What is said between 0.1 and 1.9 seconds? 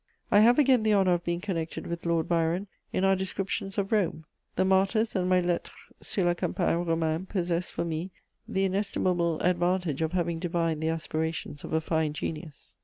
I have again the honour of being connected